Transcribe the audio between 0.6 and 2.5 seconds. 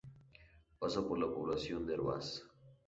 Pasa por la población de Hervás.